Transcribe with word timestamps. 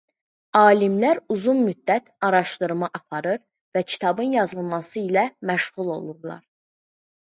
Alimlər 0.61 1.19
uzun 1.35 1.59
müddət 1.65 2.09
araşdırma 2.29 2.91
aparır 3.01 3.39
və 3.77 3.87
kitabın 3.93 4.37
yazılması 4.41 5.01
ilə 5.07 5.31
məşğul 5.53 5.97
olurlar. 6.01 6.47